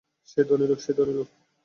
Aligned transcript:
সে 0.27 0.41
ধনী 0.49 0.65
লোক! 0.69 1.29